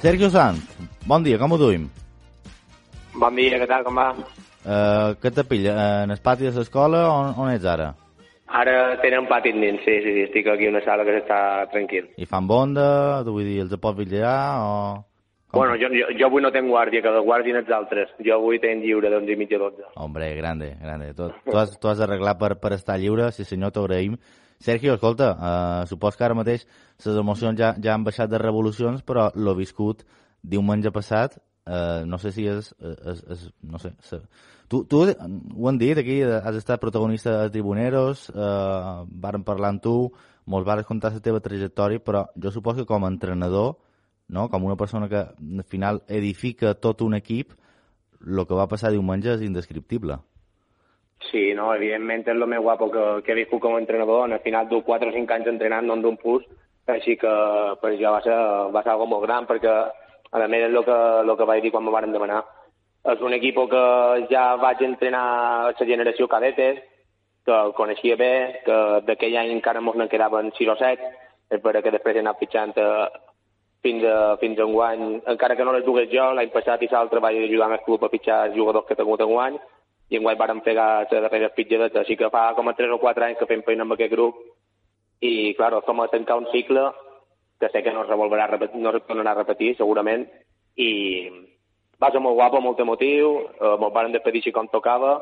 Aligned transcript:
Sergio 0.00 0.30
Sanz, 0.32 0.64
bon 1.04 1.20
dia, 1.20 1.36
com 1.36 1.52
ho 1.52 1.56
duim? 1.60 1.82
Bon 3.20 3.34
dia, 3.36 3.58
què 3.60 3.66
tal, 3.68 3.82
com 3.84 3.98
va? 4.00 4.06
Uh, 4.64 5.12
què 5.20 5.28
te 5.28 5.44
pilla? 5.44 5.74
Uh, 5.74 5.98
en 6.06 6.14
el 6.14 6.22
pati 6.24 6.46
de 6.46 6.52
l'escola 6.56 7.02
on, 7.10 7.34
on 7.36 7.50
ets 7.52 7.66
ara? 7.68 7.90
Ara 8.48 8.96
tenen 9.02 9.28
pati 9.28 9.52
dins, 9.52 9.82
sí, 9.84 9.98
sí, 10.00 10.14
sí, 10.16 10.22
estic 10.24 10.48
aquí 10.48 10.70
en 10.70 10.72
una 10.72 10.82
sala 10.86 11.04
que 11.04 11.18
està 11.20 11.40
tranquil. 11.74 12.08
I 12.16 12.24
fan 12.30 12.48
bonda? 12.48 12.86
Vull 13.28 13.44
dir, 13.44 13.58
els 13.66 13.76
pots 13.76 14.00
vigilar 14.00 14.40
o... 14.64 14.72
Bueno, 15.52 15.74
jo, 15.74 15.88
jo, 15.90 16.06
jo 16.14 16.26
avui 16.28 16.42
no 16.44 16.52
tenc 16.54 16.70
guàrdia, 16.70 17.02
que 17.02 17.10
la 17.10 17.22
guàrdien 17.26 17.58
els 17.58 17.70
altres. 17.74 18.12
Jo 18.22 18.36
avui 18.36 18.60
tenc 18.62 18.84
lliure 18.84 19.10
d'11 19.10 19.34
i 19.34 19.38
mitja 19.40 19.58
a 19.58 19.64
12. 19.64 19.88
Hombre, 20.04 20.28
grande, 20.38 20.76
grande. 20.78 21.10
Tu, 21.18 21.26
tu, 21.48 21.56
has, 21.58 21.74
tu 21.80 21.90
has 21.90 21.98
d'arreglar 21.98 22.36
per, 22.38 22.52
per 22.62 22.76
estar 22.76 22.98
lliure, 23.02 23.32
sí 23.34 23.46
senyor, 23.48 23.74
t'agraïm. 23.74 24.14
Sergio, 24.60 24.94
escolta, 24.94 25.32
uh, 25.32 25.88
supos 25.88 26.16
que 26.16 26.24
ara 26.26 26.36
mateix 26.36 26.66
les 27.00 27.16
emocions 27.16 27.58
ja, 27.58 27.72
ja 27.80 27.94
han 27.96 28.04
baixat 28.04 28.30
de 28.30 28.38
revolucions, 28.38 29.02
però 29.02 29.30
l'ho 29.34 29.54
viscut 29.56 30.04
diumenge 30.44 30.92
passat, 30.92 31.38
uh, 31.64 32.04
no 32.06 32.20
sé 32.20 32.30
si 32.36 32.44
és, 32.46 32.68
és, 32.78 33.22
és 33.32 33.46
no 33.64 33.80
sé, 33.80 33.94
se... 34.04 34.20
tu, 34.68 34.82
tu 34.84 35.00
ho 35.00 35.68
han 35.68 35.80
dit 35.80 35.96
aquí, 35.96 36.20
has 36.22 36.60
estat 36.60 36.80
protagonista 36.84 37.38
de 37.40 37.54
Tribuneros, 37.56 38.28
uh, 38.34 39.08
varen 39.08 39.48
parlar 39.48 39.72
amb 39.72 39.82
tu, 39.82 39.94
molts 40.44 40.68
vares 40.68 40.88
contar 40.88 41.14
la 41.14 41.24
teva 41.24 41.40
trajectòria, 41.40 42.04
però 42.04 42.26
jo 42.36 42.52
suposo 42.52 42.84
que 42.84 42.92
com 42.92 43.08
a 43.08 43.12
entrenador, 43.16 43.78
no? 44.30 44.48
com 44.48 44.64
una 44.64 44.78
persona 44.78 45.08
que 45.08 45.20
al 45.26 45.64
final 45.68 46.02
edifica 46.08 46.74
tot 46.74 47.02
un 47.02 47.14
equip, 47.18 47.52
el 48.26 48.46
que 48.46 48.58
va 48.58 48.68
passar 48.70 48.92
diumenge 48.94 49.34
és 49.34 49.42
indescriptible. 49.46 50.18
Sí, 51.30 51.50
no, 51.54 51.68
evidentment 51.76 52.24
és 52.24 52.32
el 52.32 52.46
més 52.48 52.62
guapo 52.64 52.88
que, 52.92 53.04
que 53.24 53.32
he 53.34 53.40
viscut 53.42 53.60
com 53.62 53.76
a 53.76 53.80
entrenador. 53.82 54.24
Al 54.24 54.42
final 54.44 54.68
du 54.70 54.80
4 54.86 55.10
o 55.10 55.14
5 55.14 55.36
anys 55.36 55.50
entrenant, 55.52 55.86
no 55.86 55.98
en 55.98 56.04
d'un 56.04 56.16
pus, 56.20 56.46
així 56.88 57.16
que 57.20 57.32
per 57.82 57.92
jo 58.00 58.14
va 58.14 58.22
ser, 58.24 58.38
va 58.74 58.82
ser 58.82 58.94
algo 58.94 59.06
molt 59.10 59.26
gran, 59.26 59.46
perquè 59.50 59.74
a 60.30 60.46
més 60.48 60.64
és 60.68 60.72
el 60.72 60.84
que, 60.86 60.96
el 61.24 61.36
que 61.36 61.48
vaig 61.50 61.62
dir 61.62 61.72
quan 61.74 61.84
me 61.84 61.94
van 61.94 62.12
demanar. 62.12 62.40
És 63.10 63.22
un 63.24 63.32
equip 63.32 63.58
que 63.72 63.84
ja 64.32 64.56
vaig 64.60 64.82
entrenar 64.84 65.22
a 65.22 65.62
la 65.70 65.86
generació 65.92 66.28
cadetes, 66.28 66.80
que 67.44 67.56
el 67.56 67.72
coneixia 67.72 68.16
bé, 68.20 68.60
que 68.66 68.76
d'aquell 69.06 69.36
any 69.40 69.54
encara 69.54 69.80
mos 69.80 69.96
ne 69.96 70.08
quedaven 70.08 70.52
6 70.58 70.72
o 70.74 70.76
7, 70.76 71.10
és 71.50 71.62
per 71.62 71.80
que 71.82 71.92
després 71.94 72.16
he 72.16 72.24
anat 72.24 72.38
pitjant 72.38 72.76
eh, 72.78 73.06
fins 73.82 74.04
a, 74.04 74.36
fins 74.40 74.58
a 74.58 74.66
un 74.68 74.72
guany, 74.76 75.04
encara 75.32 75.56
que 75.56 75.64
no 75.64 75.74
les 75.74 75.84
dugués 75.84 76.08
jo, 76.12 76.30
l'any 76.36 76.50
passat 76.54 76.82
i 76.82 76.88
l'altre 76.92 77.20
vaig 77.24 77.38
ajudar 77.42 77.70
el 77.72 77.84
club 77.86 78.04
a 78.04 78.10
pitjar 78.12 78.46
els 78.48 78.56
jugadors 78.56 78.86
que 78.86 78.94
he 78.94 79.00
tingut 79.00 79.20
en 79.24 79.32
guany, 79.32 79.58
i 80.10 80.18
en 80.18 80.24
guany 80.26 80.38
vàrem 80.38 80.60
pegar 80.66 80.88
la 81.10 81.20
darrera 81.26 81.52
pitjadeta, 81.54 82.00
així 82.00 82.16
que 82.16 82.30
fa 82.34 82.50
com 82.56 82.68
a 82.68 82.74
3 82.76 82.96
o 82.96 82.98
4 82.98 83.26
anys 83.26 83.38
que 83.38 83.48
fem 83.50 83.62
feina 83.66 83.86
amb 83.86 83.96
aquest 83.96 84.12
grup, 84.12 84.40
i, 85.20 85.54
clar, 85.56 85.72
som 85.86 86.00
a 86.00 86.08
tancar 86.08 86.38
un 86.40 86.48
cicle 86.52 86.90
que 87.60 87.68
sé 87.68 87.82
que 87.84 87.92
no 87.92 88.02
es 88.02 88.08
revolverà, 88.08 88.48
no 88.74 88.92
es 88.96 89.04
tornarà 89.06 89.34
a 89.34 89.42
repetir, 89.42 89.74
segurament, 89.76 90.24
i 90.80 90.90
va 92.00 92.08
ser 92.10 92.22
molt 92.24 92.38
guapo, 92.38 92.60
molt 92.64 92.80
emotiu, 92.80 93.34
eh, 93.60 93.76
molt 93.80 93.92
van 93.94 94.12
despedir 94.12 94.40
així 94.40 94.52
com 94.56 94.68
tocava, 94.72 95.18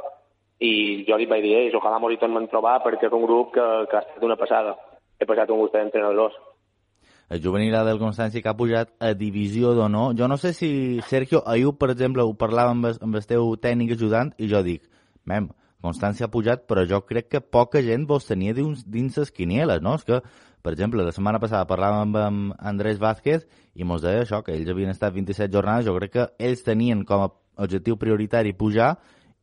i 0.59 1.05
jo 1.07 1.17
li 1.19 1.27
vaig 1.31 1.43
dir, 1.43 1.55
ells, 1.59 1.75
ojalà 1.75 1.99
m'ho 1.99 2.11
tornem 2.17 2.47
a 2.47 2.51
trobar 2.51 2.79
perquè 2.83 3.07
és 3.07 3.15
un 3.15 3.27
grup 3.27 3.53
que, 3.55 3.67
que 3.91 3.97
ha 3.97 4.05
estat 4.05 4.23
una 4.27 4.37
passada. 4.37 4.77
He 5.19 5.27
passat 5.27 5.51
un 5.51 5.61
gust 5.63 5.75
d'entrenadors. 5.75 6.35
El 7.29 7.43
juvenil 7.45 7.75
del 7.85 8.01
Constància 8.01 8.41
que 8.41 8.49
ha 8.49 8.57
pujat 8.57 8.95
a 9.05 9.13
divisió 9.13 9.75
d'honor. 9.77 10.15
Jo 10.17 10.29
no 10.33 10.39
sé 10.41 10.55
si, 10.57 11.01
Sergio, 11.09 11.43
ahir, 11.47 11.75
per 11.77 11.91
exemple, 11.93 12.25
ho 12.25 12.33
parlava 12.35 12.73
amb, 12.73 12.89
amb 12.89 13.19
el 13.21 13.27
teu 13.29 13.53
tècnic 13.61 13.93
ajudant 13.99 14.33
i 14.39 14.49
jo 14.49 14.63
dic, 14.65 14.87
mem, 15.29 15.51
Constància 15.85 16.27
ha 16.27 16.33
pujat, 16.33 16.65
però 16.67 16.83
jo 16.89 17.03
crec 17.07 17.29
que 17.35 17.41
poca 17.41 17.83
gent 17.85 18.07
vos 18.09 18.27
tenia 18.27 18.55
dins, 18.57 18.81
dins 18.89 19.21
les 19.21 19.31
quinieles, 19.31 19.83
no? 19.85 19.95
És 19.95 20.09
que, 20.09 20.19
per 20.65 20.73
exemple, 20.73 21.05
la 21.05 21.13
setmana 21.15 21.39
passada 21.39 21.69
parlàvem 21.71 22.17
amb 22.19 22.57
Andrés 22.59 22.99
Vázquez 22.99 23.45
i 23.79 23.87
mos 23.87 24.03
deia 24.03 24.25
això, 24.25 24.41
que 24.43 24.57
ells 24.57 24.73
havien 24.73 24.91
estat 24.91 25.15
27 25.15 25.53
jornades, 25.55 25.87
jo 25.87 25.95
crec 26.01 26.17
que 26.17 26.27
ells 26.49 26.65
tenien 26.67 27.05
com 27.07 27.29
a 27.29 27.31
objectiu 27.63 28.01
prioritari 28.01 28.57
pujar 28.59 28.97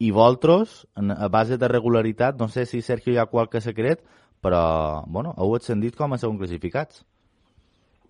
i 0.03 0.11
vosaltres, 0.11 0.81
a 0.95 1.29
base 1.31 1.55
de 1.61 1.69
regularitat, 1.71 2.35
no 2.41 2.49
sé 2.49 2.65
si 2.65 2.81
Sergio 2.81 3.13
hi 3.13 3.21
ha 3.21 3.31
qualque 3.31 3.61
secret, 3.63 4.03
però, 4.43 5.05
bueno, 5.07 5.31
heu 5.37 5.55
ascendit 5.55 5.95
com 5.95 6.11
a 6.11 6.19
segon 6.19 6.41
classificats. 6.41 7.05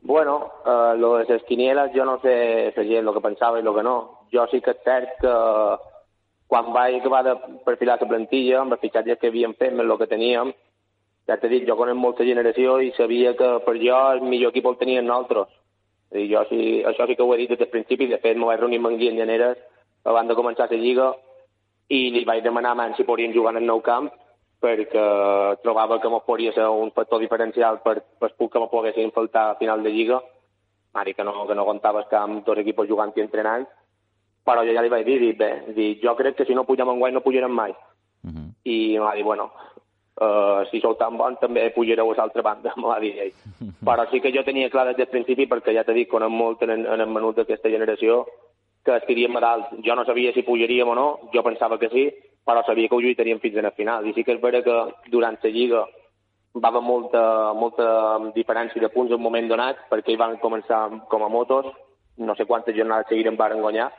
Bueno, 0.05 0.51
eh, 0.63 0.93
lo 0.97 1.17
de 1.17 1.25
les 1.25 1.43
quinieles 1.45 1.91
jo 1.91 2.05
no 2.05 2.19
sé 2.21 2.71
la 2.75 2.83
gent 2.83 3.07
el 3.07 3.13
que 3.13 3.21
pensava 3.21 3.57
i 3.57 3.63
el 3.65 3.73
que 3.73 3.83
no. 3.83 3.95
Jo 4.31 4.43
sí 4.51 4.59
que 4.61 4.75
és 4.75 4.83
cert 4.85 5.15
que 5.17 5.31
quan 6.45 6.69
vaig 6.73 6.99
acabar 6.99 7.23
de 7.25 7.33
perfilar 7.65 7.95
la 7.99 8.07
plantilla, 8.11 8.59
amb 8.61 8.75
els 8.75 8.83
fitxatges 8.83 9.17
que 9.17 9.31
havíem 9.33 9.55
fet, 9.57 9.73
amb 9.73 9.81
el 9.81 9.97
que 9.97 10.07
teníem, 10.11 10.51
ja 11.25 11.39
t'he 11.41 11.49
dit, 11.49 11.65
jo 11.65 11.73
conec 11.79 11.97
molta 11.97 12.27
generació 12.27 12.77
i 12.85 12.91
sabia 12.93 13.33
que 13.33 13.47
per 13.65 13.75
jo 13.81 13.97
el 14.11 14.21
millor 14.21 14.53
equip 14.53 14.69
el 14.69 14.77
tenien 14.77 15.09
nosaltres. 15.09 15.49
I 16.13 16.27
jo 16.29 16.45
sí, 16.51 16.83
això 16.85 17.07
sí 17.09 17.15
que 17.15 17.25
ho 17.25 17.33
he 17.33 17.41
dit 17.41 17.49
des 17.49 17.63
del 17.63 17.73
principi, 17.73 18.05
de 18.05 18.21
fet 18.21 18.37
m'ho 18.37 18.51
vaig 18.51 18.61
reunir 18.61 18.77
amb 18.83 18.91
en 18.91 18.99
Guillem 18.99 19.17
Llaneres 19.17 19.57
abans 20.05 20.29
de 20.29 20.37
començar 20.37 20.69
la 20.69 20.77
lliga 20.77 21.15
i 21.89 22.11
li 22.13 22.23
vaig 22.29 22.43
demanar 22.43 22.77
a 22.77 22.93
si 22.93 23.09
podien 23.09 23.33
jugar 23.33 23.55
en 23.55 23.63
el 23.63 23.65
nou 23.73 23.81
camp 23.81 24.11
perquè 24.65 25.05
trobava 25.61 25.99
que 26.01 26.09
mos 26.09 26.25
podria 26.25 26.53
ser 26.55 26.65
un 26.65 26.91
factor 26.95 27.21
diferencial 27.21 27.81
per, 27.85 27.99
per 28.19 28.33
puc 28.33 28.53
que 28.53 28.61
mos 28.61 28.71
poguessin 28.71 29.13
faltar 29.13 29.51
a 29.51 29.57
final 29.61 29.83
de 29.85 29.93
lliga. 29.93 30.21
Dir 31.05 31.13
que 31.13 31.25
no, 31.27 31.43
que 31.45 31.55
no 31.55 31.65
comptaves 31.67 32.07
que 32.09 32.15
amb 32.15 32.45
dos 32.45 32.57
equipos 32.57 32.87
jugant 32.87 33.11
i 33.17 33.21
entrenant, 33.21 33.65
però 34.47 34.63
jo 34.63 34.73
ja 34.73 34.81
li 34.81 34.91
vaig 34.93 35.05
dir, 35.05 35.19
dir 35.19 35.33
bé, 35.35 35.49
dir, 35.75 35.89
jo 36.01 36.15
crec 36.15 36.37
que 36.37 36.45
si 36.47 36.55
no 36.55 36.63
pugem 36.63 36.89
en 36.89 37.01
guany 37.01 37.13
no 37.13 37.23
pujarem 37.25 37.51
mai. 37.51 37.75
Uh 38.23 38.31
-huh. 38.31 38.47
I 38.63 38.95
em 38.95 39.03
va 39.03 39.13
dir, 39.15 39.23
bueno, 39.23 39.51
uh, 40.21 40.63
si 40.71 40.79
sou 40.79 40.95
tan 40.95 41.17
bons 41.17 41.39
també 41.39 41.69
pujareu 41.71 42.11
a 42.11 42.15
l'altra 42.15 42.41
banda, 42.41 42.73
m'ho 42.77 42.87
va 42.87 42.99
dir 42.99 43.13
ell. 43.19 43.33
Però 43.87 44.07
sí 44.09 44.21
que 44.21 44.31
jo 44.31 44.43
tenia 44.43 44.69
clar 44.69 44.87
des 44.87 44.97
del 44.97 45.07
principi, 45.07 45.47
perquè 45.47 45.73
ja 45.73 45.83
t'he 45.83 45.93
dit, 45.93 46.09
conec 46.09 46.29
molt 46.29 46.61
en, 46.63 46.71
en 46.85 47.01
el 47.01 47.07
menut 47.09 47.35
d'aquesta 47.35 47.69
generació, 47.69 48.25
que 48.85 48.95
estiríem 48.95 49.35
a 49.35 49.39
dalt. 49.39 49.65
Jo 49.83 49.95
no 49.95 50.05
sabia 50.05 50.31
si 50.31 50.43
pujaríem 50.43 50.87
o 50.87 50.95
no, 50.95 51.19
jo 51.33 51.43
pensava 51.43 51.77
que 51.77 51.89
sí, 51.89 52.13
però 52.45 52.61
sabia 52.63 52.87
que 52.87 52.95
ho 52.95 53.01
lluitaríem 53.01 53.41
fins 53.41 53.57
a 53.57 53.65
la 53.65 53.73
final. 53.73 54.05
I 54.05 54.13
sí 54.13 54.23
que 54.23 54.35
és 54.35 54.41
vera 54.41 54.61
que 54.63 54.75
durant 55.11 55.37
la 55.41 55.49
Lliga 55.49 55.85
va 56.55 56.69
haver 56.69 56.81
molta, 56.85 57.53
molta 57.53 57.87
diferència 58.35 58.81
de 58.81 58.89
punts 58.93 59.11
en 59.11 59.17
un 59.17 59.25
moment 59.25 59.49
donat, 59.49 59.81
perquè 59.89 60.13
hi 60.13 60.21
van 60.21 60.37
començar 60.39 60.87
com 61.11 61.25
a 61.25 61.29
motos, 61.29 61.67
no 62.17 62.35
sé 62.35 62.45
quantes 62.45 62.77
jornades 62.77 63.09
seguiren 63.09 63.35
van 63.35 63.59
guanyar, 63.59 63.89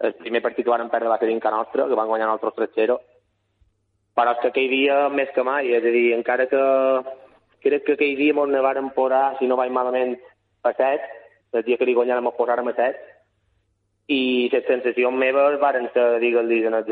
el 0.00 0.14
primer 0.18 0.42
partit 0.42 0.66
ho 0.66 0.72
van 0.72 0.90
perdre 0.90 1.12
va 1.12 1.18
ser 1.20 1.28
dinca 1.28 1.52
nostra, 1.52 1.86
que 1.86 1.98
van 1.98 2.08
guanyar 2.08 2.26
nosaltres 2.30 2.72
3-0, 2.74 2.98
però 4.16 4.32
és 4.34 4.40
que 4.42 4.48
aquell 4.50 4.72
dia 4.72 4.96
més 5.12 5.30
que 5.36 5.44
mai, 5.46 5.70
és 5.76 5.84
a 5.84 5.94
dir, 5.94 6.06
encara 6.16 6.48
que 6.50 6.62
crec 7.62 7.84
que 7.84 7.98
aquell 7.98 8.16
dia 8.16 8.34
ens 8.34 8.50
ne 8.50 8.90
posar, 8.96 9.36
si 9.38 9.46
no 9.46 9.56
vaig 9.60 9.70
malament, 9.70 10.16
a 10.64 10.72
7, 10.72 11.10
el 11.52 11.64
dia 11.64 11.76
que 11.76 11.86
li 11.86 11.94
guanyàrem 11.94 12.26
ens 12.26 12.36
posàrem 12.36 12.72
a 12.72 12.74
7, 12.74 12.98
i 14.10 14.48
les 14.50 14.64
sensacions 14.66 15.16
meves 15.16 15.60
varen 15.60 15.86
ser, 15.94 16.18
digues-li, 16.18 16.64
en 16.66 16.74
els 16.74 16.88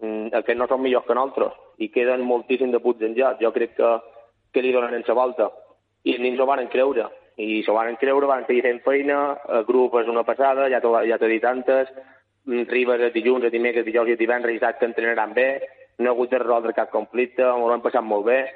gelots, 0.00 0.32
mm, 0.32 0.44
que 0.46 0.54
no 0.54 0.66
són 0.66 0.82
millors 0.82 1.06
que 1.06 1.14
nosaltres, 1.14 1.52
i 1.78 1.90
queden 1.90 2.22
moltíssim 2.22 2.70
de 2.70 2.80
en 2.82 3.14
joc. 3.16 3.40
Jo 3.40 3.52
crec 3.52 3.76
que, 3.76 4.00
que 4.52 4.62
li 4.62 4.72
donen 4.72 4.94
en 4.94 5.04
la 5.06 5.14
volta. 5.14 5.50
I 6.04 6.14
els 6.14 6.20
nins 6.20 6.40
ho 6.40 6.46
van 6.46 6.68
creure 6.68 7.10
i 7.36 7.62
s'ho 7.62 7.72
van 7.72 7.96
creure, 7.96 8.26
van 8.26 8.46
seguir 8.46 8.62
fent 8.62 8.80
feina, 8.84 9.38
el 9.48 9.64
grup 9.64 9.94
és 10.00 10.08
una 10.08 10.24
passada, 10.24 10.68
ja 10.68 10.80
t'ho 10.80 10.92
ja 11.06 11.16
dit 11.18 11.44
antes, 11.44 11.88
mm, 12.46 12.68
Ribes 12.68 13.00
el 13.00 13.12
dilluns, 13.12 13.44
el 13.44 13.50
dimecres, 13.50 13.84
dijous 13.84 14.08
i 14.08 14.12
el 14.12 14.18
divendres 14.18 14.56
i 14.56 14.58
que 14.58 14.84
entrenaran 14.84 15.32
bé, 15.32 15.62
no 15.98 16.10
ha 16.10 16.12
hagut 16.12 16.30
de 16.30 16.38
resoldre 16.38 16.74
cap 16.74 16.90
conflicte, 16.90 17.42
m'ho 17.42 17.70
han 17.72 17.80
passat 17.80 18.02
molt 18.02 18.26
bé, 18.26 18.50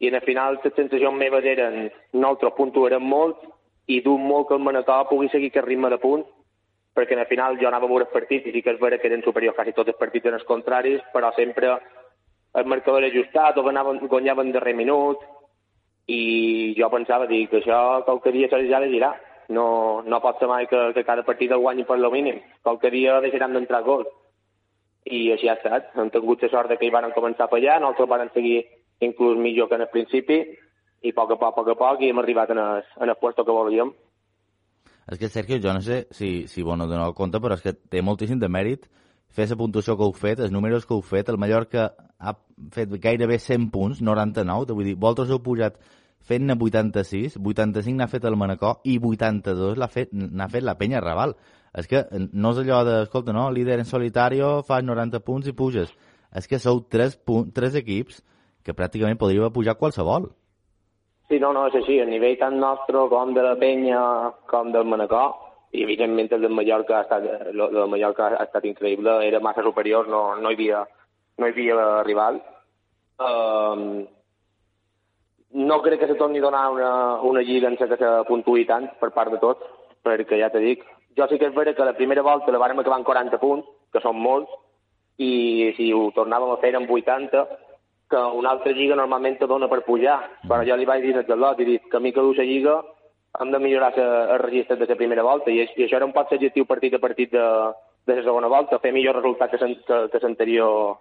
i 0.00 0.08
en 0.08 0.14
el 0.14 0.20
final 0.22 0.58
les 0.62 0.74
sensacions 0.74 1.16
meves 1.16 1.44
eren, 1.44 1.90
nosaltres 2.12 2.52
puntuarem 2.56 3.02
molt, 3.02 3.38
i 3.86 4.00
d'un 4.00 4.20
molt 4.20 4.48
que 4.48 4.54
el 4.54 4.60
Manacor 4.60 5.08
pugui 5.08 5.28
seguir 5.28 5.50
aquest 5.50 5.66
ritme 5.66 5.88
de 5.88 5.98
punts, 5.98 6.26
perquè 6.94 7.18
el 7.18 7.26
final 7.30 7.58
jo 7.60 7.68
anava 7.68 7.86
a 7.86 7.90
veure 7.90 8.06
els 8.08 8.12
partits 8.12 8.46
i 8.46 8.52
sí 8.52 8.62
que 8.62 8.74
és 8.74 8.80
vera 8.80 8.98
que 8.98 9.08
eren 9.08 9.22
superiors 9.22 9.56
quasi 9.56 9.72
tots 9.72 9.92
els 9.92 9.98
partits 9.98 10.26
en 10.26 10.38
els 10.38 10.46
contraris, 10.48 11.02
però 11.14 11.32
sempre 11.36 11.76
el 12.54 12.66
marcador 12.66 13.04
era 13.04 13.12
ajustat 13.12 13.58
o 13.58 13.62
guanyaven, 13.62 14.00
guanyaven 14.10 14.52
darrer 14.52 14.74
minut, 14.74 15.22
i 16.10 16.74
jo 16.78 16.88
pensava, 16.90 17.28
dir 17.30 17.46
que 17.50 17.60
això 17.60 18.02
qualque 18.06 18.32
dia 18.34 18.48
ja 18.50 18.80
de 18.80 18.88
girar. 18.90 19.14
No, 19.50 20.02
no 20.06 20.20
pot 20.22 20.38
ser 20.38 20.46
mai 20.46 20.66
que, 20.70 20.78
que 20.94 21.04
cada 21.04 21.24
partit 21.26 21.50
el 21.50 21.62
guanyi 21.62 21.84
per 21.84 21.98
lo 21.98 22.10
mínim. 22.10 22.38
Qualque 22.62 22.90
dia 22.90 23.20
deixaran 23.20 23.54
d'entrar 23.54 23.82
gols. 23.82 24.10
I 25.06 25.32
així 25.34 25.48
ha 25.48 25.56
estat. 25.58 25.90
Hem 25.98 26.10
tingut 26.14 26.42
la 26.42 26.50
sort 26.52 26.70
que 26.78 26.86
hi 26.86 26.92
van 26.94 27.10
començar 27.16 27.46
a 27.46 27.52
fallar, 27.52 27.80
nosaltres 27.80 28.10
van 28.10 28.30
seguir 28.34 28.60
inclús 29.00 29.38
millor 29.38 29.68
que 29.68 29.78
en 29.78 29.86
el 29.86 29.90
principi, 29.90 30.38
i 31.02 31.10
a 31.10 31.16
poc 31.16 31.34
a 31.34 31.38
poc, 31.40 31.50
a 31.50 31.56
poc 31.56 31.72
a 31.72 31.78
poc, 31.82 32.02
i 32.02 32.10
hem 32.10 32.22
arribat 32.22 32.50
en 32.54 32.58
el, 32.62 32.84
en 33.00 33.08
el 33.08 33.18
puesto 33.18 33.44
que 33.44 33.56
volíem. 33.56 33.90
És 35.10 35.18
que, 35.18 35.28
Sergio, 35.28 35.58
jo 35.58 35.72
no 35.74 35.82
sé 35.82 36.06
si, 36.14 36.46
si 36.46 36.62
bueno, 36.62 36.86
doneu 36.86 37.14
compte, 37.18 37.40
però 37.42 37.56
és 37.58 37.64
que 37.64 37.74
té 37.74 38.02
moltíssim 38.02 38.38
de 38.38 38.48
mèrit 38.48 38.86
fer 39.34 39.48
la 39.50 39.56
puntuació 39.58 39.96
que 39.98 40.06
heu 40.06 40.12
fet, 40.14 40.42
els 40.42 40.52
números 40.54 40.86
que 40.86 40.94
heu 40.94 41.02
fet, 41.02 41.28
el 41.30 41.38
Mallorca 41.38 41.90
ha 42.18 42.34
fet 42.74 42.92
gairebé 43.02 43.38
100 43.38 43.70
punts, 43.74 44.02
99, 44.02 44.74
vull 44.74 44.86
dir, 44.86 44.94
vosaltres 44.98 45.32
heu 45.34 45.40
pujat 45.42 45.78
fent-ne 46.26 46.54
86, 46.54 47.38
85 47.38 47.96
n'ha 47.96 48.08
fet 48.10 48.26
el 48.28 48.36
Manacó 48.38 48.76
i 48.84 48.98
82 48.98 49.78
n'ha 49.80 49.88
fet, 49.90 50.12
fet 50.12 50.66
la 50.66 50.76
Penya 50.78 51.02
Raval. 51.02 51.34
És 51.74 51.86
que 51.86 52.04
no 52.32 52.50
és 52.52 52.62
allò 52.62 52.82
de, 52.86 52.96
escolta, 53.06 53.32
no, 53.32 53.48
líder 53.54 53.78
en 53.78 53.86
solitario, 53.86 54.60
fas 54.66 54.84
90 54.84 55.22
punts 55.26 55.48
i 55.48 55.54
puges. 55.56 55.92
És 56.34 56.46
que 56.50 56.58
sou 56.62 56.82
tres, 56.90 57.16
punt, 57.16 57.50
tres 57.54 57.78
equips 57.78 58.22
que 58.66 58.74
pràcticament 58.76 59.18
podríeu 59.18 59.50
pujar 59.54 59.78
qualsevol. 59.78 60.30
Sí, 61.30 61.38
no, 61.38 61.52
no, 61.54 61.68
és 61.70 61.76
així. 61.78 62.00
A 62.02 62.08
nivell 62.10 62.38
tant 62.40 62.56
nostre 62.58 63.04
com 63.12 63.30
de 63.36 63.42
la 63.46 63.54
penya 63.58 64.00
com 64.50 64.72
del 64.74 64.88
Manacó, 64.90 65.24
i 65.70 65.84
evidentment 65.84 66.32
el 66.34 66.42
del 66.42 66.56
Mallorca 66.58 66.96
ha 66.98 67.04
estat, 67.04 67.26
el 67.52 67.60
del 67.60 67.90
Mallorca 67.92 68.32
ha 68.32 68.46
estat 68.48 68.66
increïble, 68.66 69.20
era 69.22 69.38
massa 69.38 69.62
superior, 69.62 70.08
no, 70.10 70.24
no, 70.42 70.50
hi, 70.50 70.56
havia, 70.58 70.80
no 71.38 71.46
hi 71.46 71.54
havia 71.54 71.84
rival. 72.08 72.40
Um, 73.22 73.84
no 75.70 75.78
crec 75.84 76.02
que 76.02 76.10
se 76.10 76.18
torni 76.18 76.42
a 76.42 76.46
donar 76.48 76.64
una, 76.74 76.90
una 77.30 77.46
lliga 77.46 77.70
en 77.70 77.78
què 77.78 77.86
se 77.92 78.10
puntuï 78.26 78.66
tant 78.66 78.90
per 78.98 79.12
part 79.14 79.30
de 79.30 79.38
tots, 79.38 79.70
perquè 80.02 80.42
ja 80.42 80.50
te 80.50 80.58
dic, 80.66 80.82
jo 81.14 81.30
sí 81.30 81.38
que 81.38 81.46
és 81.52 81.54
vera 81.54 81.76
que 81.78 81.86
la 81.86 81.94
primera 81.94 82.26
volta 82.26 82.50
la 82.50 82.58
vàrem 82.58 82.82
acabar 82.82 82.98
en 82.98 83.06
40 83.06 83.38
punts, 83.38 83.70
que 83.94 84.02
són 84.02 84.18
molts, 84.18 84.50
i 85.22 85.70
si 85.78 85.92
ho 85.94 86.08
tornàvem 86.16 86.56
a 86.56 86.58
fer 86.58 86.74
en 86.74 86.90
80, 86.90 87.46
que 88.10 88.22
una 88.40 88.50
altra 88.50 88.72
lliga 88.72 88.96
normalment 88.98 89.38
te 89.38 89.46
dona 89.46 89.68
per 89.70 89.84
pujar. 89.86 90.18
Però 90.48 90.64
jo 90.66 90.76
li 90.76 90.88
vaig 90.88 91.04
dir 91.04 91.16
a 91.20 91.36
lot, 91.36 91.60
i 91.60 91.68
dic 91.68 91.90
que 91.90 91.96
a 91.96 92.00
mi 92.00 92.12
que 92.12 92.22
la 92.22 92.44
lliga 92.44 92.80
hem 93.40 93.52
de 93.52 93.58
millorar 93.58 93.92
el 93.96 94.38
registre 94.42 94.76
de 94.76 94.86
la 94.86 94.96
primera 94.96 95.22
volta, 95.22 95.50
i, 95.50 95.62
i 95.62 95.84
això 95.84 95.96
era 95.96 96.06
un 96.06 96.12
poc 96.12 96.32
l'objectiu 96.32 96.66
partit 96.66 96.94
a 96.94 96.98
partit 96.98 97.30
de, 97.32 97.46
de 98.06 98.16
la 98.16 98.24
segona 98.26 98.48
volta, 98.48 98.80
fer 98.82 98.92
millor 98.92 99.20
resultat 99.20 99.54
que 99.54 100.18
l'anterior 100.22 100.98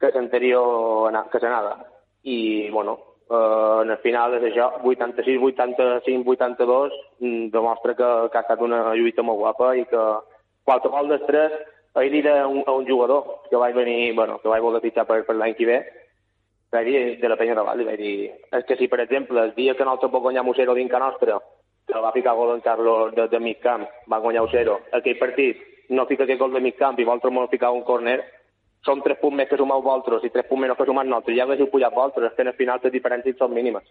que 0.00 0.10
l'anterior 0.14 1.12
que 1.30 1.40
s'anava. 1.40 1.78
I, 2.24 2.68
bueno, 2.70 2.98
eh, 3.30 3.78
en 3.82 3.90
el 3.90 3.98
final 4.02 4.34
és 4.38 4.50
això, 4.50 4.72
86, 4.82 5.38
85, 5.52 6.34
82, 6.34 6.98
demostra 7.54 7.94
que, 7.94 8.10
que 8.32 8.38
ha 8.38 8.44
estat 8.46 8.62
una 8.62 8.82
lluita 8.94 9.22
molt 9.22 9.38
guapa 9.38 9.74
i 9.78 9.86
que 9.90 10.04
qualsevol 10.66 11.10
dels 11.10 11.26
tres 11.26 11.54
ahir 11.98 12.12
dir 12.12 12.28
a 12.28 12.46
un, 12.46 12.62
un 12.66 12.86
jugador 12.86 13.42
que 13.50 13.56
vaig 13.56 13.74
venir, 13.74 14.14
bueno, 14.14 14.38
que 14.38 14.48
vaig 14.48 14.62
voler 14.62 14.82
fitxar 14.82 15.06
per, 15.06 15.24
per 15.26 15.34
l'any 15.36 15.54
que 15.58 15.66
ve, 15.66 15.78
vaig 16.72 16.86
dir 16.86 17.02
de 17.20 17.28
la 17.28 17.36
penya 17.40 17.54
de 17.56 17.64
Vall, 17.64 17.84
vaig 17.86 18.00
dir, 18.00 18.30
és 18.58 18.66
que 18.68 18.76
si 18.76 18.88
per 18.88 19.00
exemple 19.04 19.40
el 19.42 19.54
dia 19.56 19.74
que 19.74 19.86
nosaltres 19.86 20.12
vam 20.12 20.22
guanyar 20.26 20.44
1-0 20.44 20.74
dinca 20.76 21.00
nostra, 21.02 21.38
que 21.88 22.00
va 22.04 22.12
ficar 22.12 22.34
gol 22.36 22.54
en 22.54 22.60
Carlos 22.60 23.14
de, 23.16 23.28
de 23.28 23.40
mig 23.40 23.60
camp, 23.64 23.86
va 24.10 24.20
guanyar 24.20 24.44
1-0, 24.44 24.76
aquell 25.00 25.18
partit 25.20 25.62
no 25.88 26.06
fica 26.06 26.24
aquest 26.24 26.40
gol 26.40 26.52
de 26.52 26.60
mig 26.60 26.76
camp 26.76 26.98
i 26.98 27.08
vosaltres 27.08 27.32
m'ho 27.32 27.46
ficar 27.48 27.72
un 27.72 27.84
corner, 27.86 28.20
són 28.86 29.02
tres 29.02 29.18
punts 29.20 29.36
més 29.36 29.48
que 29.48 29.58
sumeu 29.58 29.82
vosaltres 29.82 30.24
i 30.24 30.30
tres 30.34 30.46
punts 30.48 30.62
menys 30.62 30.76
que 30.78 30.86
sumem 30.86 31.08
nosaltres. 31.08 31.36
Ja 31.36 31.48
haguéssiu 31.48 31.70
pujat 31.72 31.94
vosaltres, 31.94 32.30
és 32.30 32.36
que 32.36 32.46
al 32.46 32.56
final 32.60 32.80
les 32.84 32.94
diferències 32.94 33.38
són 33.40 33.54
mínimes. 33.56 33.88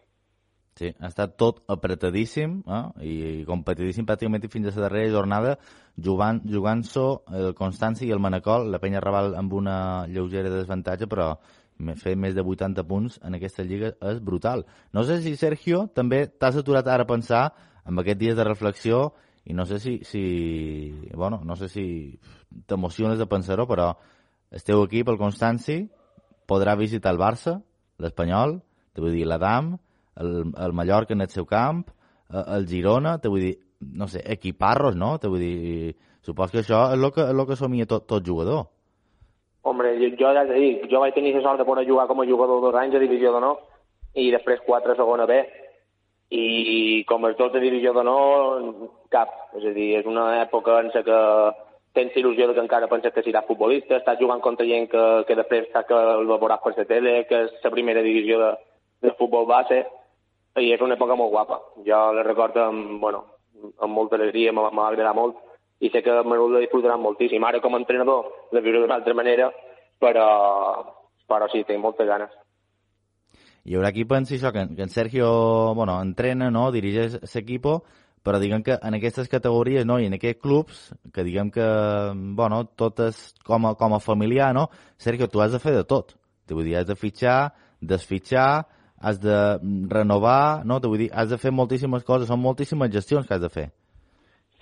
Sí, 0.77 0.91
ha 1.01 1.09
estat 1.09 1.33
tot 1.41 1.63
apretadíssim 1.73 2.59
eh? 2.69 2.81
i 3.01 3.13
competidíssim 3.49 4.05
pràcticament 4.05 4.45
fins 4.53 4.69
a 4.69 4.75
la 4.75 4.83
darrera 4.85 5.09
jornada, 5.15 5.55
jugant, 5.97 6.43
jugant-s'ho 6.45 7.05
el 7.33 7.55
Constanci 7.57 8.05
i 8.05 8.11
el 8.13 8.21
Manacol, 8.21 8.69
la 8.69 8.79
penya 8.83 9.01
Raval 9.01 9.33
amb 9.39 9.55
una 9.57 9.77
lleugera 10.05 10.51
desavantatge, 10.53 11.09
però 11.09 11.31
fer 11.95 12.15
més 12.17 12.35
de 12.35 12.41
80 12.41 12.83
punts 12.89 13.19
en 13.23 13.37
aquesta 13.37 13.63
lliga 13.63 13.93
és 14.11 14.19
brutal. 14.23 14.65
No 14.93 15.03
sé 15.03 15.21
si, 15.21 15.35
Sergio, 15.37 15.85
també 15.93 16.25
t'has 16.27 16.57
aturat 16.57 16.87
ara 16.87 17.05
a 17.05 17.09
pensar 17.09 17.43
amb 17.85 18.01
aquests 18.01 18.19
dies 18.19 18.37
de 18.37 18.45
reflexió 18.45 19.01
i 19.47 19.53
no 19.55 19.65
sé 19.65 19.79
si, 19.79 19.99
si 20.03 20.23
bueno, 21.13 21.41
no 21.45 21.55
sé 21.55 21.69
si 21.69 22.19
t'emociones 22.67 23.17
de 23.19 23.27
pensar-ho, 23.27 23.67
però 23.67 23.93
el 24.51 24.63
teu 24.63 24.83
equip, 24.83 25.07
el 25.07 25.19
Constanci, 25.19 25.85
podrà 26.47 26.75
visitar 26.79 27.13
el 27.13 27.19
Barça, 27.21 27.57
l'Espanyol, 28.03 28.57
te 28.95 29.03
vull 29.03 29.15
dir, 29.15 29.25
l'Adam, 29.27 29.75
el, 30.19 30.33
el 30.51 30.75
Mallorca 30.75 31.15
en 31.15 31.23
el 31.23 31.31
seu 31.31 31.47
camp, 31.47 31.85
eh, 32.31 32.43
el 32.57 32.67
Girona, 32.67 33.17
te 33.23 33.31
vull 33.31 33.45
dir, 33.45 33.55
no 33.79 34.07
sé, 34.11 34.23
equiparros, 34.25 34.95
no? 34.95 35.15
Te 35.19 35.31
vull 35.31 35.43
dir, 35.43 35.95
supos 36.25 36.51
que 36.51 36.63
això 36.63 36.87
és 36.91 36.99
el 36.99 37.11
que, 37.15 37.23
el 37.23 37.45
que 37.47 37.59
somia 37.59 37.87
tot, 37.87 38.07
tot 38.09 38.25
jugador. 38.25 38.67
Hombre, 39.67 39.93
jo, 39.99 40.07
jo 40.15 40.29
ja 40.31 40.45
dic, 40.47 40.85
jo 40.87 40.99
vaig 41.03 41.15
tenir 41.15 41.33
la 41.35 41.43
sort 41.43 41.59
de 41.59 41.65
poder 41.67 41.83
jugar 41.87 42.07
com 42.07 42.21
a 42.21 42.25
jugador 42.25 42.61
dos 42.63 42.75
anys 42.79 42.95
a 42.95 42.99
Divisió 43.03 43.33
d'Honor 43.33 43.57
i 44.15 44.29
després 44.31 44.63
quatre 44.65 44.93
a 44.93 44.99
segona 44.99 45.25
B. 45.27 45.41
I 46.31 47.03
com 47.07 47.25
a 47.25 47.33
tot 47.39 47.51
de 47.55 47.63
Divisió 47.63 47.91
d'Honor 47.95 48.63
cap, 49.11 49.33
és 49.59 49.65
a 49.67 49.73
dir, 49.75 49.89
és 49.99 50.07
una 50.07 50.27
època 50.41 50.79
en 50.83 50.91
què 50.95 51.19
tens 51.97 52.15
il·lusió 52.19 52.47
que 52.53 52.63
encara 52.63 52.87
penses 52.91 53.13
que 53.13 53.23
seràs 53.25 53.47
futbolista, 53.47 53.97
estàs 53.97 54.19
jugant 54.21 54.43
contra 54.45 54.67
gent 54.69 54.87
que, 54.91 55.03
que 55.27 55.37
després 55.39 55.65
està 55.65 55.83
que 55.89 55.97
el 55.97 56.27
veuràs 56.29 56.61
per 56.63 56.73
la 56.77 56.85
tele, 56.85 57.13
que 57.29 57.43
és 57.47 57.55
la 57.63 57.73
primera 57.73 58.03
divisió 58.05 58.37
de, 58.43 58.51
de 59.03 59.15
futbol 59.19 59.47
base, 59.49 59.81
i 60.61 60.71
és 60.75 60.83
una 60.83 60.95
època 60.95 61.17
molt 61.19 61.33
guapa. 61.33 61.59
Jo 61.87 62.01
la 62.15 62.23
recordo 62.27 62.63
amb, 62.69 62.99
bueno, 63.01 63.23
amb 63.81 63.93
molta 63.93 64.15
alegria, 64.19 64.53
m'ha 64.53 64.69
agradat 64.87 65.17
molt, 65.17 65.41
i 65.79 65.91
sé 65.93 66.01
que 66.01 66.15
Manol 66.25 66.55
la 66.55 66.63
disfrutarà 66.63 66.97
moltíssim. 66.97 67.43
Ara, 67.45 67.61
com 67.61 67.75
a 67.75 67.81
entrenador, 67.81 68.31
la 68.51 68.63
viuré 68.65 68.81
d'una 68.81 68.97
altra 68.97 69.13
manera, 69.17 69.51
però, 70.01 70.27
però 71.29 71.49
sí, 71.53 71.63
tinc 71.67 71.83
moltes 71.83 72.09
ganes. 72.09 72.33
Hi 73.67 73.75
haurà 73.75 73.91
qui 73.91 74.07
pensi 74.07 74.37
això, 74.37 74.53
que, 74.55 74.63
que 74.75 74.85
en 74.85 74.91
Sergio 74.93 75.29
bueno, 75.75 75.97
entrena, 76.01 76.49
no? 76.49 76.69
dirigeix 76.71 77.17
l'equip, 77.21 77.67
però 78.23 78.39
diguem 78.39 78.63
que 78.63 78.77
en 78.79 78.95
aquestes 78.95 79.27
categories 79.31 79.85
no, 79.87 79.99
i 79.99 80.07
en 80.07 80.15
aquests 80.17 80.41
clubs, 80.41 80.79
que 81.13 81.25
diguem 81.27 81.51
que, 81.51 81.67
bueno, 82.39 82.63
tot 82.79 82.99
és 83.05 83.19
com 83.47 83.67
a, 83.67 83.75
com 83.79 83.95
a 83.95 84.01
familiar, 84.03 84.53
no? 84.55 84.69
Sergio, 84.97 85.27
tu 85.31 85.43
has 85.43 85.53
de 85.55 85.61
fer 85.63 85.75
de 85.75 85.83
tot. 85.87 86.15
Te 86.47 86.55
vull 86.55 86.67
dir, 86.67 86.77
has 86.79 86.87
de 86.87 86.95
fitxar, 86.95 87.53
desfitxar, 87.79 88.65
has 88.99 89.19
de 89.21 89.37
renovar, 89.91 90.65
no? 90.65 90.79
Te 90.79 90.89
vull 90.91 91.05
dir, 91.05 91.11
has 91.13 91.29
de 91.29 91.39
fer 91.39 91.53
moltíssimes 91.53 92.07
coses, 92.07 92.31
són 92.31 92.41
moltíssimes 92.41 92.91
gestions 92.91 93.27
que 93.27 93.35
has 93.35 93.43
de 93.43 93.51
fer. 93.53 93.67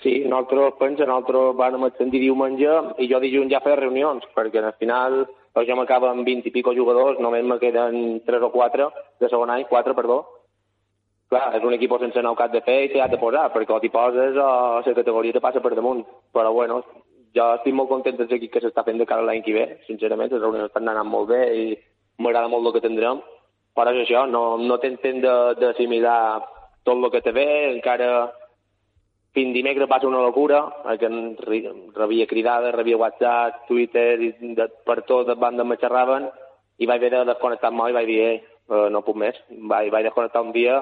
Sí, 0.03 0.19
nosaltres, 0.27 0.75
pensa, 0.79 1.05
nosaltres 1.07 1.55
vam 1.57 1.87
ascendir 1.87 2.21
diumenge 2.21 2.71
i 3.01 3.07
jo 3.09 3.19
dilluns 3.23 3.51
ja 3.51 3.63
feia 3.63 3.79
reunions, 3.79 4.25
perquè 4.35 4.61
al 4.61 4.75
final 4.79 5.21
jo 5.55 5.75
m'acaba 5.79 6.11
amb 6.11 6.27
20 6.27 6.49
i 6.49 6.51
pico 6.51 6.73
jugadors, 6.75 7.19
només 7.23 7.45
me 7.47 7.59
queden 7.59 8.19
3 8.25 8.43
o 8.43 8.51
4 8.51 8.89
de 9.23 9.29
segon 9.31 9.53
any, 9.53 9.63
4, 9.71 9.95
perdó, 9.95 10.19
clar, 11.31 11.55
és 11.57 11.63
un 11.63 11.73
equip 11.75 11.95
sense 11.99 12.21
nou 12.21 12.35
cap 12.35 12.51
de 12.53 12.61
fer 12.65 12.77
i 12.85 12.91
t'hi 12.91 13.01
de 13.11 13.19
posar, 13.21 13.49
perquè 13.53 13.73
o 13.73 13.79
t'hi 13.79 13.91
poses 13.93 14.37
o 14.37 14.49
la 14.85 14.95
categoria 14.99 15.33
te 15.33 15.43
passa 15.43 15.61
per 15.61 15.73
damunt. 15.75 16.03
Però 16.33 16.51
bueno, 16.53 16.81
jo 17.35 17.47
estic 17.57 17.73
molt 17.73 17.89
content 17.89 18.17
del 18.17 18.31
equip 18.37 18.53
que 18.53 18.63
s'està 18.63 18.83
fent 18.85 18.99
de 18.99 19.07
cara 19.09 19.25
l'any 19.25 19.43
que 19.43 19.55
ve, 19.55 19.65
sincerament, 19.87 20.31
les 20.31 20.41
reunions 20.41 20.69
estan 20.69 20.87
anant 20.87 21.09
molt 21.09 21.29
bé 21.29 21.41
i 21.55 21.65
m'agrada 22.19 22.51
molt 22.51 22.67
el 22.67 22.75
que 22.75 22.85
tindrem. 22.87 23.21
Però 23.75 23.91
és 23.91 24.05
això, 24.05 24.25
no, 24.31 24.57
no 24.57 24.77
t'entenc 24.79 25.23
d'assimilar 25.59 26.19
tot 26.87 26.95
el 26.95 27.11
que 27.11 27.21
te 27.25 27.33
ve, 27.35 27.47
encara 27.73 28.31
fins 29.35 29.53
dimecres 29.53 29.89
va 29.91 29.99
ser 29.99 30.07
una 30.07 30.23
locura, 30.23 30.63
que 30.99 31.09
rebia 31.95 32.27
cridades, 32.27 32.73
rebia 32.73 32.97
WhatsApp, 32.97 33.65
Twitter, 33.67 34.15
i 34.23 34.55
de, 34.55 34.69
per 34.87 35.01
tot 35.09 35.27
de 35.27 35.35
bandes 35.35 35.67
me 35.67 35.77
i 36.77 36.87
vaig 36.87 36.99
haver 36.99 37.11
de 37.11 37.25
desconnectar-me 37.31 37.89
i 37.89 37.95
vaig 37.95 38.07
dir, 38.07 38.23
eh, 38.35 38.87
no 38.91 39.03
puc 39.03 39.15
més. 39.15 39.37
Vaig, 39.49 39.91
vaig 39.91 40.07
desconnectar 40.07 40.41
un 40.43 40.51
dia 40.51 40.81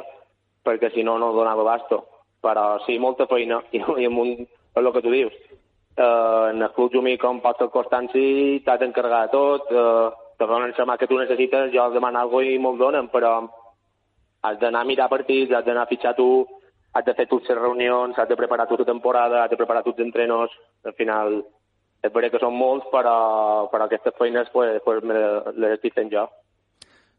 perquè 0.66 0.90
si 0.94 1.04
no, 1.04 1.18
no 1.20 1.34
donava 1.34 1.64
basto. 1.64 2.04
Però 2.42 2.80
sí, 2.86 2.98
molta 3.00 3.28
feina, 3.28 3.62
i, 3.72 3.82
i 4.02 4.08
amb 4.10 4.22
un, 4.24 4.34
el 4.76 4.92
que 4.94 5.04
tu 5.04 5.12
dius. 5.12 5.36
Eh, 5.96 6.50
en 6.50 6.62
el 6.62 6.72
club 6.74 6.94
Jumí, 6.94 7.18
com 7.22 7.42
pot 7.44 7.60
ser 7.62 7.70
Constanci, 7.70 8.64
t'has 8.66 8.80
d'encarregar 8.82 9.28
de 9.28 9.34
tot, 9.36 9.70
eh, 9.72 10.10
te 10.40 10.48
donen 10.50 10.74
la 10.78 10.86
mà 10.90 10.98
que 10.98 11.08
tu 11.08 11.20
necessites, 11.20 11.72
jo 11.74 11.90
demano 11.94 12.20
alguna 12.20 12.46
cosa 12.46 12.56
i 12.56 12.60
me'l 12.60 12.78
donen, 12.78 13.10
però 13.14 13.34
has 14.44 14.58
d'anar 14.60 14.82
a 14.82 14.90
mirar 14.90 15.10
partits, 15.10 15.54
has 15.54 15.66
d'anar 15.66 15.86
a 15.86 15.92
fitxar 15.92 16.16
tu, 16.18 16.48
has 16.94 17.06
de 17.06 17.16
fer 17.18 17.26
totes 17.28 17.50
les 17.50 17.60
reunions, 17.60 18.18
has 18.18 18.30
de 18.30 18.38
preparar 18.38 18.68
tota 18.70 18.86
temporada, 18.86 19.44
has 19.44 19.52
de 19.52 19.58
preparar 19.58 19.84
tots 19.84 20.00
els 20.00 20.08
entrenos, 20.08 20.54
al 20.86 20.94
final 20.94 21.42
és 22.04 22.12
veritat 22.12 22.36
que 22.36 22.44
són 22.44 22.56
molts, 22.60 22.88
però, 22.92 23.18
però 23.72 23.88
aquestes 23.88 24.16
feines 24.20 24.50
pues, 24.54 24.80
pues, 24.86 25.06
les 25.56 25.78
estic 25.78 25.96
fent 25.96 26.12
jo. 26.12 26.28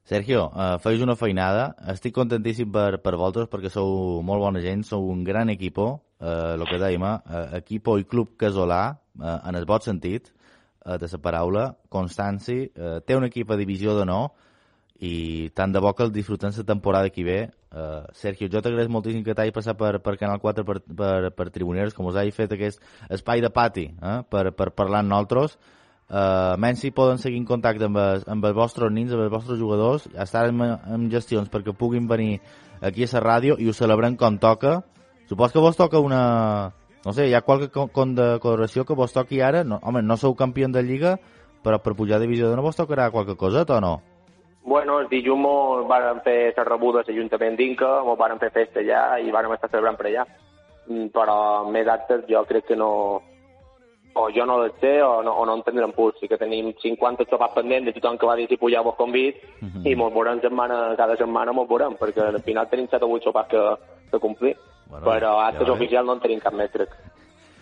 Sergio, 0.04 0.50
uh, 0.52 0.76
feis 0.84 1.00
una 1.00 1.16
feinada. 1.16 1.70
Estic 1.88 2.12
contentíssim 2.12 2.68
per, 2.72 2.98
per 3.00 3.14
vosaltres 3.16 3.48
perquè 3.48 3.70
sou 3.72 4.20
molt 4.20 4.44
bona 4.44 4.60
gent, 4.60 4.82
sou 4.84 5.06
un 5.08 5.22
gran 5.24 5.48
equipo, 5.48 5.86
uh, 6.20 6.52
el 6.58 6.66
que 6.68 6.80
dèiem, 6.82 7.06
uh, 7.08 7.46
equipo 7.56 7.96
i 7.96 8.04
club 8.04 8.34
casolà, 8.40 8.82
uh, 9.16 9.38
en 9.48 9.56
el 9.56 9.64
bon 9.64 9.80
sentit 9.80 10.28
uh, 10.28 10.98
de 11.00 11.08
la 11.08 11.22
paraula. 11.24 11.70
Constanci 11.88 12.58
uh, 12.68 12.98
té 13.00 13.16
un 13.16 13.24
equip 13.30 13.50
a 13.50 13.56
divisió 13.56 13.96
de 13.96 14.04
no 14.04 14.26
i 15.00 15.50
tant 15.56 15.72
de 15.72 15.80
bo 15.80 15.94
que 15.96 16.04
el 16.04 16.12
disfrutem 16.12 16.52
la 16.52 16.68
temporada 16.68 17.08
que 17.08 17.24
ve. 17.24 17.40
Uh, 17.74 18.04
Sergio, 18.14 18.46
jo 18.46 18.60
t'agraeix 18.62 18.86
moltíssim 18.86 19.24
que 19.26 19.34
t'hagi 19.34 19.50
passat 19.50 19.74
per, 19.74 19.96
per 19.98 20.14
Canal 20.20 20.38
4 20.38 20.62
per, 20.62 20.76
per, 20.86 21.30
per 21.34 21.46
Tribuneros, 21.50 21.96
com 21.96 22.06
us 22.06 22.14
hagi 22.20 22.30
fet 22.30 22.54
aquest 22.54 22.78
espai 23.10 23.42
de 23.42 23.50
pati 23.50 23.88
eh, 23.90 24.20
per, 24.30 24.52
per 24.54 24.68
parlar 24.78 25.00
amb 25.02 25.10
nosaltres 25.10 25.58
Uh, 26.04 26.52
menys 26.60 26.82
si 26.84 26.90
poden 26.92 27.16
seguir 27.16 27.38
en 27.40 27.46
contacte 27.48 27.86
amb, 27.88 27.96
els, 27.96 28.26
amb 28.28 28.44
els 28.44 28.54
vostres 28.54 28.92
nins, 28.92 29.12
amb 29.16 29.24
els 29.24 29.32
vostres 29.32 29.56
jugadors, 29.56 30.04
estar 30.20 30.44
en, 30.50 30.60
en 30.60 31.06
gestions 31.10 31.48
perquè 31.48 31.72
puguin 31.72 32.04
venir 32.06 32.42
aquí 32.84 33.06
a 33.06 33.12
la 33.14 33.22
ràdio 33.24 33.56
i 33.56 33.68
ho 33.68 33.72
celebrem 33.72 34.18
com 34.20 34.36
toca. 34.38 34.82
Supos 35.28 35.52
que 35.52 35.64
vos 35.64 35.76
toca 35.80 35.98
una... 36.04 36.74
No 37.04 37.12
sé, 37.12 37.26
hi 37.28 37.34
ha 37.34 37.40
qualque 37.44 37.68
condecoració 37.92 38.84
que 38.84 38.96
vos 38.96 39.16
toqui 39.16 39.40
ara? 39.40 39.64
No, 39.64 39.80
home, 39.82 40.02
no 40.04 40.16
sou 40.20 40.36
campió 40.36 40.68
de 40.68 40.82
Lliga, 40.84 41.16
però 41.64 41.80
per 41.80 41.96
pujar 41.96 42.20
de 42.20 42.28
divisió 42.28 42.52
no 42.54 42.62
vos 42.62 42.76
tocarà 42.76 43.10
qualque 43.10 43.36
cosa 43.36 43.64
o 43.64 43.80
no? 43.80 44.00
Bueno, 44.64 44.98
el 45.00 45.10
dilluns 45.10 45.42
mos 45.44 45.84
van 45.88 46.22
fer 46.24 46.54
la 46.56 46.64
rebuda 46.64 47.02
a 47.02 47.04
l'Ajuntament 47.06 47.56
d'Inca, 47.56 48.00
mos 48.06 48.16
van 48.16 48.40
fer 48.40 48.50
festa 48.50 48.80
allà 48.80 49.18
i 49.20 49.30
vam 49.30 49.52
estar 49.52 49.68
celebrant 49.68 49.98
per 50.00 50.08
allà. 50.08 50.24
Mm, 50.88 51.10
però 51.12 51.36
més 51.68 51.88
actes 51.88 52.24
jo 52.28 52.42
crec 52.48 52.66
que 52.70 52.76
no, 52.76 52.90
o 54.14 54.24
jo 54.32 54.46
no 54.46 54.58
les 54.62 54.72
sé 54.80 54.94
o 55.02 55.22
no, 55.22 55.32
o 55.36 55.44
no 55.44 55.56
en 55.58 55.62
tindrem 55.66 55.92
pur. 55.92 56.14
Sí 56.20 56.28
que 56.28 56.40
tenim 56.40 56.72
50 56.80 57.28
xopats 57.30 57.56
pendents 57.58 57.90
de 57.90 57.94
tothom 57.96 58.16
que 58.18 58.30
va 58.30 58.36
dir 58.40 58.48
si 58.48 58.56
pujar 58.60 58.84
vos 58.84 58.96
convit 58.96 59.36
mm 59.60 59.68
-hmm. 59.68 59.90
i 59.90 59.94
mos 59.96 60.12
veurem 60.14 60.40
setmana, 60.40 60.94
cada 60.96 61.16
setmana 61.16 61.52
mos 61.52 61.68
veurem, 61.68 61.96
perquè 62.00 62.22
al 62.22 62.42
final 62.42 62.68
tenim 62.68 62.88
7 62.88 63.04
o 63.04 63.08
8 63.08 63.24
xopats 63.24 63.48
que, 63.48 63.62
que 64.10 64.18
complir. 64.18 64.56
Bueno, 64.88 65.06
Però 65.06 65.40
actes 65.40 65.66
ja 65.66 65.72
oficials 65.72 66.06
no 66.06 66.12
en 66.14 66.20
tenim 66.20 66.40
cap 66.40 66.54
més, 66.54 66.70
crec. 66.70 66.90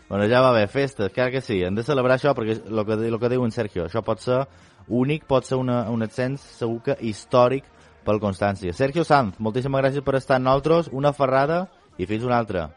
Bueno, 0.09 0.27
ja 0.29 0.43
va 0.43 0.53
bé, 0.53 0.67
festes, 0.67 1.13
clar 1.13 1.31
que 1.31 1.41
sí. 1.41 1.63
Hem 1.63 1.75
de 1.75 1.83
celebrar 1.83 2.19
això 2.19 2.35
perquè 2.35 2.61
el 2.69 2.85
que, 2.85 3.07
el 3.09 3.19
que 3.19 3.29
diu 3.29 3.45
en 3.45 3.51
Sergio, 3.51 3.85
això 3.85 4.03
pot 4.03 4.19
ser 4.19 4.47
únic, 4.89 5.27
pot 5.29 5.47
ser 5.47 5.59
una, 5.61 5.85
un 5.91 6.03
ascens 6.03 6.43
segur 6.59 6.81
que 6.87 6.97
històric 7.01 7.65
pel 8.07 8.21
Constància. 8.23 8.75
Sergio 8.75 9.05
Sanz, 9.05 9.39
moltíssimes 9.39 9.83
gràcies 9.85 10.05
per 10.05 10.17
estar 10.19 10.39
amb 10.39 10.49
nosaltres, 10.49 10.91
una 10.93 11.13
ferrada 11.13 11.67
i 11.99 12.07
fins 12.07 12.25
una 12.27 12.39
altra. 12.43 12.69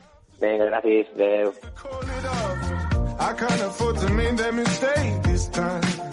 Vinga, 0.41 0.69
gràcies, 0.69 1.11
adeu. 1.15 1.53
I 3.17 3.33
can't 3.33 3.61
afford 3.61 3.97
to 3.97 4.09
make 4.13 4.35
that 4.37 4.53
mistake 4.53 5.23
this 5.23 5.47
time. 5.49 5.95